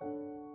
[0.00, 0.45] you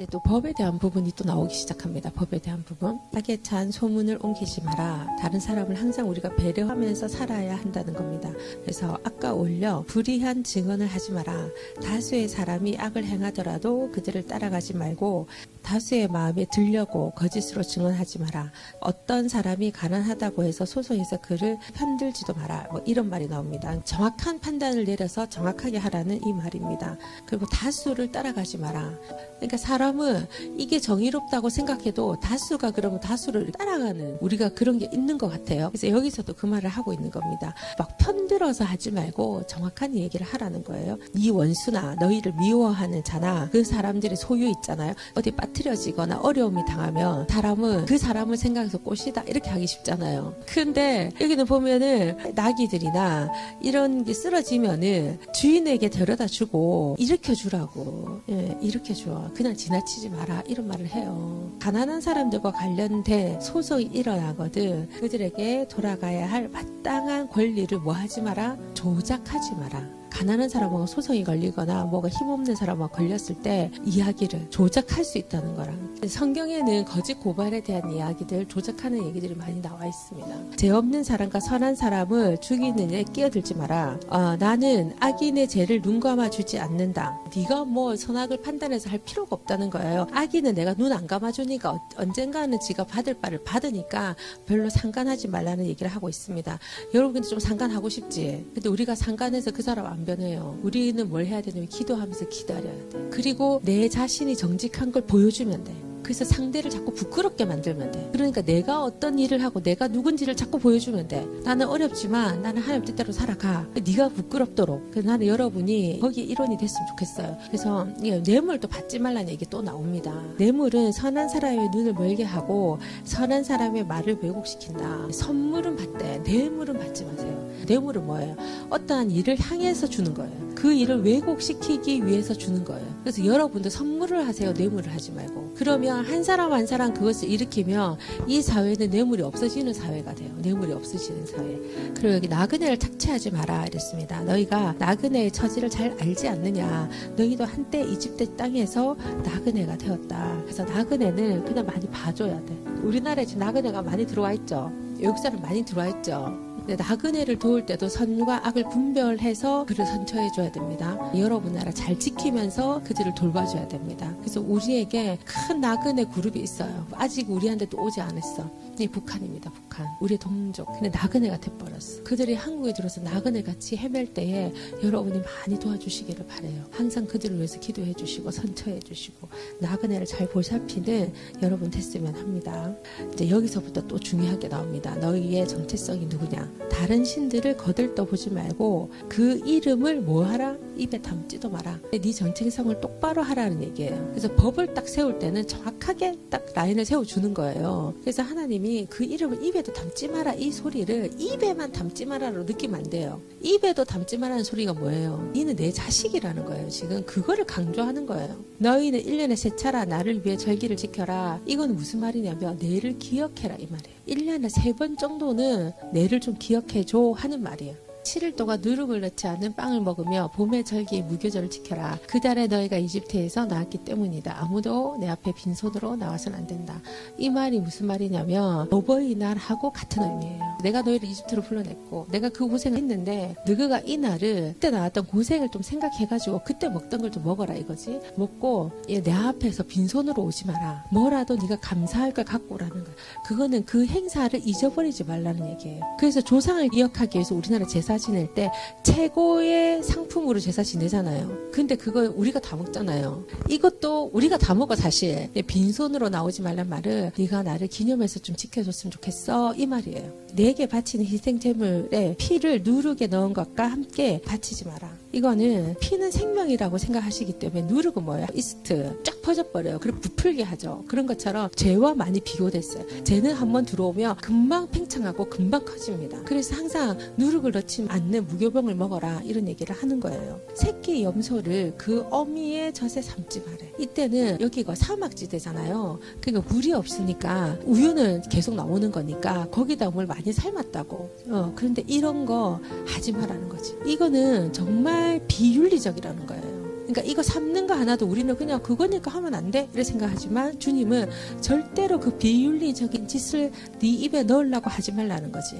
[0.00, 2.10] 이제 또 법에 대한 부분이 또 나오기 시작합니다.
[2.14, 2.98] 법에 대한 부분.
[3.14, 5.06] 악에 찬 소문을 옮기지 마라.
[5.20, 8.30] 다른 사람을 항상 우리가 배려하면서 살아야 한다는 겁니다.
[8.62, 11.50] 그래서 아까 올려 불의한 증언을 하지 마라.
[11.82, 15.28] 다수의 사람이 악을 행하더라도 그들을 따라가지 말고
[15.62, 18.52] 다수의 마음에 들려고 거짓으로 증언하지 마라.
[18.80, 22.68] 어떤 사람이 가난하다고 해서 소송에서 그를 편들지도 마라.
[22.70, 23.78] 뭐 이런 말이 나옵니다.
[23.84, 26.96] 정확한 판단을 내려서 정확하게 하라는 이 말입니다.
[27.26, 28.94] 그리고 다수를 따라가지 마라.
[29.36, 30.26] 그러니까 사람 은
[30.56, 35.70] 이게 정의롭다고 생각해도 다수가 그러면 다수를 따라가는 우리가 그런 게 있는 것 같아요.
[35.72, 37.54] 그래서 여기서도 그 말을 하고 있는 겁니다.
[37.78, 40.96] 막 편들어서 하지 말고 정확한 얘기를 하라는 거예요.
[41.14, 44.94] 네 원수나 너희를 미워하는 자나 그 사람들의 소유 있잖아요.
[45.14, 50.34] 어디 빠뜨려지거나 어려움이 당하면 사람은 그 사람을 생각해서 꽃이다 이렇게 하기 쉽잖아요.
[50.46, 53.30] 근데 여기는 보면은 나귀들이나
[53.62, 59.30] 이런 게 쓰러지면은 주인에게 데려다 주고 일으켜 주라고 예, 일으켜 줘.
[59.34, 61.50] 그냥 지나 치지 마라 이런 말을 해요.
[61.60, 69.99] 가난한 사람들과 관련된 소송이 일어나거든 그들에게 돌아가야 할 마땅한 권리를 뭐 하지 마라 조작하지 마라.
[70.20, 76.84] 가난한 사람하고 소송이 걸리거나 뭐가 힘없는 사람하고 걸렸을 때 이야기를 조작할 수 있다는 거랑 성경에는
[76.84, 80.56] 거짓 고발에 대한 이야기들 조작하는 얘기들이 많이 나와 있습니다.
[80.56, 83.98] 죄 없는 사람과 선한 사람을 죽이는 일 끼어들지 마라.
[84.08, 87.18] 어, 나는 악인의 죄를 눈 감아 주지 않는다.
[87.34, 90.06] 네가 뭐 선악을 판단해서 할 필요가 없다는 거예요.
[90.12, 95.90] 악인은 내가 눈 안 감아주니까 어, 언젠가는 지가 받을 바를 받으니까 별로 상관하지 말라는 얘기를
[95.90, 96.58] 하고 있습니다.
[96.92, 98.50] 여러분 근데 좀 상관하고 싶지?
[98.52, 100.58] 근데 우리가 상관해서 그 사람 안 변해요.
[100.62, 103.08] 우리는 뭘 해야 되냐면 기도하면서 기다려야 돼.
[103.10, 105.72] 그리고 내 자신이 정직한 걸 보여주면 돼.
[106.02, 108.08] 그래서 상대를 자꾸 부끄럽게 만들면 돼.
[108.12, 111.26] 그러니까 내가 어떤 일을 하고 내가 누군지를 자꾸 보여주면 돼.
[111.44, 113.66] 나는 어렵지만 나는 하나님 뜻대로 살아가.
[113.84, 114.90] 네가 부끄럽도록.
[114.90, 117.38] 그래서 나는 여러분이 거기에 일원이 됐으면 좋겠어요.
[117.46, 117.86] 그래서
[118.24, 120.12] 뇌물도 받지 말라는 얘기 또 나옵니다.
[120.38, 125.08] 뇌물은 선한 사람의 눈을 멀게 하고 선한 사람의 말을 왜곡시킨다.
[125.12, 127.50] 선물은 받되 뇌물은 받지 마세요.
[127.66, 128.36] 뇌물은 뭐예요?
[128.70, 130.49] 어떠한 일을 향해서 주는 거예요.
[130.60, 132.86] 그 일을 왜곡시키기 위해서 주는 거예요.
[133.00, 134.52] 그래서 여러분도 선물을 하세요.
[134.52, 135.54] 뇌물을 하지 말고.
[135.56, 140.30] 그러면 한 사람 한 사람 그것을 일으키면 이 사회는 뇌물이 없어지는 사회가 돼요.
[140.36, 141.58] 뇌물이 없어지는 사회.
[141.94, 144.22] 그리고 여기 나그네를 착취하지 마라 이랬습니다.
[144.24, 146.90] 너희가 나그네의 처지를 잘 알지 않느냐.
[147.16, 150.40] 너희도 한때 이집트 땅에서 나그네가 되었다.
[150.42, 152.54] 그래서 나그네는 그냥 많이 봐줘야 돼.
[152.82, 154.70] 우리나라에 지금 나그네가 많이 들어와 있죠.
[154.98, 156.49] 외국 사람 많이 들어와 있죠.
[156.66, 160.96] 나그네를 도울 때도 선과 악을 분별해서 그를 선처해 줘야 됩니다.
[161.16, 164.14] 여러분 나라 잘 지키면서 그들을 돌봐줘야 됩니다.
[164.20, 166.86] 그래서 우리에게 큰 나그네 그룹이 있어요.
[166.92, 168.48] 아직 우리한테도 오지 않았어.
[168.80, 169.50] 이 북한입니다.
[169.50, 169.86] 북한.
[170.00, 170.66] 우리 동족.
[170.72, 172.02] 근데 나그네가 돼버렸어.
[172.02, 174.52] 그들이 한국에 들어서 나그네 같이 헤맬 때에
[174.82, 176.64] 여러분이 많이 도와주시기를 바래요.
[176.70, 179.28] 항상 그들을 위해서 기도해 주시고 선처해 주시고
[179.60, 182.74] 나그네를 잘 보살피는 여러분 됐으면 합니다.
[183.12, 184.94] 이제 여기서부터 또 중요하게 나옵니다.
[184.96, 186.50] 너희의 정체성이 누구냐?
[186.70, 190.56] 다른 신들을 거들떠 보지 말고 그 이름을 뭐 하라?
[190.76, 191.78] 입에 담지도 마라.
[191.92, 194.08] 네 정체성을 똑바로 하라는 얘기예요.
[194.10, 197.94] 그래서 법을 딱 세울 때는 정확하게 딱 라인을 세워주는 거예요.
[198.00, 203.20] 그래서 하나님이 그 이름을 입에도 담지 마라 이 소리를 입에만 담지 마라로 느끼면 안 돼요.
[203.42, 205.30] 입에도 담지 마라는 소리가 뭐예요?
[205.34, 206.68] 니는 내 자식이라는 거예요.
[206.68, 208.36] 지금 그거를 강조하는 거예요.
[208.58, 211.40] 너희는 1년에 세 차라 나를 위해 절기를 지켜라.
[211.46, 214.00] 이건 무슨 말이냐면 내를 기억해라 이 말이에요.
[214.08, 217.74] 1년에 세 번 정도는 내를 좀 기억해줘 하는 말이에요.
[218.02, 221.98] 7일 동안 누룩을 넣지 않은 빵을 먹으며 봄의 절기에 무교절을 지켜라.
[222.06, 224.40] 그 달에 너희가 이집트에서 나왔기 때문이다.
[224.40, 226.80] 아무도 내 앞에 빈손으로 나와서는 안 된다.
[227.18, 230.49] 이 말이 무슨 말이냐면 어버이날하고 같은 의미예요.
[230.62, 235.62] 내가 너희를 이집트로 불러냈고 내가 그 고생을 했는데 너희가 이 날을 그때 나왔던 고생을 좀
[235.62, 238.00] 생각해가지고 그때 먹던 걸 좀 먹어라 이거지.
[238.14, 240.84] 먹고 내 앞에서 빈손으로 오지 마라.
[240.92, 242.94] 뭐라도 네가 감사할 걸 갖고 오라는 거야.
[243.26, 245.80] 그거는 그 행사를 잊어버리지 말라는 얘기예요.
[245.98, 248.50] 그래서 조상을 기억하기 위해서 우리나라 제사 지낼 때
[248.84, 251.50] 최고의 상품으로 제사 지내잖아요.
[251.52, 253.24] 근데 그거 우리가 다 먹잖아요.
[253.48, 255.30] 이것도 우리가 다 먹어 사실.
[255.46, 260.12] 빈손으로 나오지 말란 말을 네가 나를 기념해서 좀 지켜줬으면 좋겠어 이 말이에요.
[260.36, 264.96] 내게 바치는 희생제물에 피를 누룩에 넣은 것과 함께 바치지 마라.
[265.12, 268.26] 이거는 피는 생명이라고 생각하시기 때문에 누룩은 뭐예요?
[268.34, 269.78] 이스트 퍼져버려요.
[269.80, 270.84] 그리고 부풀게 하죠.
[270.88, 273.04] 그런 것처럼 죄와 많이 비교됐어요.
[273.04, 276.22] 죄는 한번 들어오면 금방 팽창하고 금방 커집니다.
[276.24, 280.40] 그래서 항상 누룩을 넣지 않는 무교병을 먹어라 이런 얘기를 하는 거예요.
[280.54, 283.72] 새끼 염소를 그 어미의 젖에 삶지 말래.
[283.78, 285.98] 이때는 여기가 사막지대잖아요.
[286.20, 291.10] 그러니까 물이 없으니까 우유는 계속 나오는 거니까 거기다 물 많이 삶았다고.
[291.30, 293.76] 어, 그런데 이런 거 하지 말라는 거지.
[293.86, 296.49] 이거는 정말 비윤리적이라는 거예요.
[296.90, 299.68] 그러니까 이거 삶는 거 하나도 우리는 그냥 그거니까 하면 안 돼?
[299.72, 301.08] 이렇게 생각하지만 주님은
[301.40, 305.56] 절대로 그 비윤리적인 짓을 네 입에 넣으려고 하지 말라는 거지.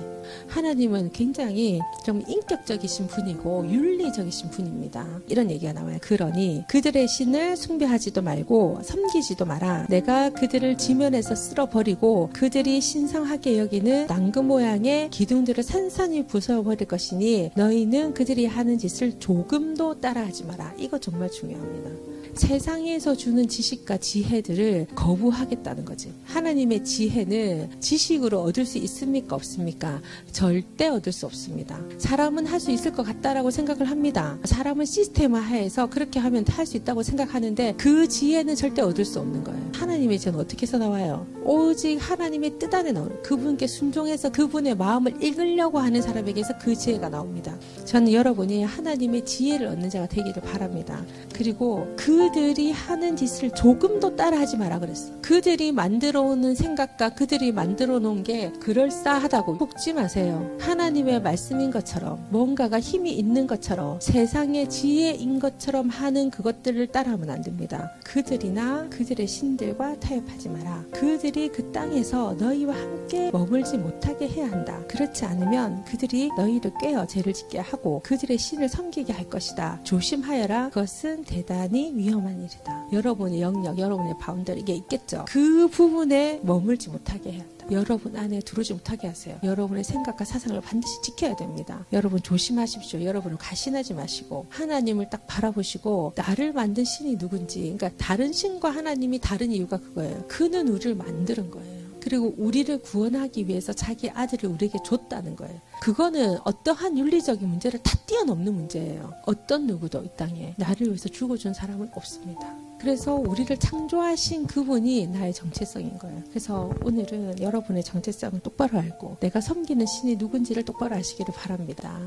[0.49, 5.07] 하나님은 굉장히 좀 인격적이신 분이고 윤리적이신 분입니다.
[5.29, 5.99] 이런 얘기가 나와요.
[6.01, 9.87] 그러니 그들의 신을 숭배하지도 말고 섬기지도 마라.
[9.89, 18.47] 내가 그들을 지면에서 쓸어버리고 그들이 신성하게 여기는 낭금 모양의 기둥들을 산산히 부숴버릴 것이니 너희는 그들이
[18.47, 20.75] 하는 짓을 조금도 따라하지 마라.
[20.79, 22.10] 이거 정말 중요합니다.
[22.35, 26.13] 세상에서 주는 지식과 지혜들을 거부하겠다는 거지.
[26.25, 29.37] 하나님의 지혜는 지식으로 얻을 수 있습니까?
[29.37, 30.01] 없습니까?
[30.33, 31.81] 절대 얻을 수 없습니다.
[31.99, 34.37] 사람은 할 수 있을 것 같다라고 생각을 합니다.
[34.45, 39.43] 사람은 시스템화 해서 그렇게 하면 할 수 있다고 생각하는데 그 지혜는 절대 얻을 수 없는
[39.43, 39.71] 거예요.
[39.75, 41.27] 하나님의 지혜는 어떻게 해서 나와요?
[41.43, 47.59] 오직 하나님의 뜻 안에 나오는 그분께 순종해서 그분의 마음을 읽으려고 하는 사람에게서 그 지혜가 나옵니다.
[47.87, 51.03] 저는 여러분이 하나님의 지혜를 얻는 자가 되기를 바랍니다.
[51.33, 55.13] 그리고 그 들이 하는 짓을 조금 도 따라하지 마라 그랬어.
[55.23, 60.57] 그들이 만들어 오는 생각과 그들이 만들어 놓은 게 그럴싸하다고 속지 마세요.
[60.61, 67.93] 하나님의 말씀인 것처럼 뭔가가 힘이 있는 것처럼 세상의 지혜인 것처럼 하는 그것들을 따라하면 안 됩니다.
[68.05, 70.85] 그들이나 그들의 신들과 타협하지 마라.
[70.93, 74.81] 그들이 그 땅에서 너희와 함께 머물지 못하게 해야 한다.
[74.89, 79.81] 그렇지 않으면 그들이 너희를 꾀어 죄를 짓게 하고 그들의 신을 섬기게 할 것이다.
[79.85, 80.71] 조심하여라.
[80.71, 82.89] 그것은 대단히 위험 한 일이다.
[82.93, 85.25] 여러분의 영역, 여러분의 boundary 이게 있겠죠.
[85.29, 87.67] 그 부분에 머물지 못하게 해야 한다.
[87.71, 89.39] 여러분 안에 들어오지 못하게 하세요.
[89.45, 91.85] 여러분의 생각과 사상을 반드시 지켜야 됩니다.
[91.93, 93.05] 여러분 조심하십시오.
[93.05, 99.53] 여러분은 가신하지 마시고 하나님을 딱 바라보시고 나를 만든 신이 누군지 그러니까 다른 신과 하나님이 다른
[99.53, 100.25] 이유가 그거예요.
[100.27, 101.80] 그는 우리를 만드는 거예요.
[102.01, 105.61] 그리고 우리를 구원하기 위해서 자기 아들을 우리에게 줬다는 거예요.
[105.83, 109.13] 그거는 어떠한 윤리적인 문제를 다 뛰어넘는 문제예요.
[109.27, 112.57] 어떤 누구도 이 땅에 나를 위해서 죽어준 사람은 없습니다.
[112.81, 116.23] 그래서 우리를 창조하신 그분이 나의 정체성인 거예요.
[116.31, 122.01] 그래서 오늘은 여러분의 정체성을 똑바로 알고 내가 섬기는 신이 누군지를 똑바로 아시기를 바랍니다.